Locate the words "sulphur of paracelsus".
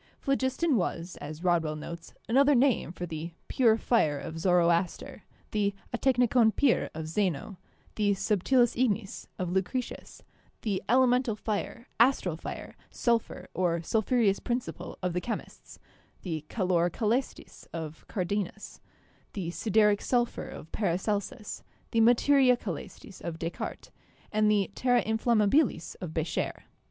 20.01-21.61